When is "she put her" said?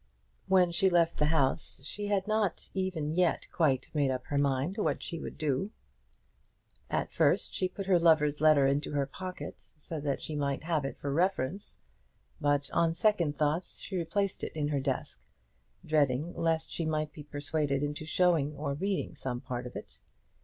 7.53-7.99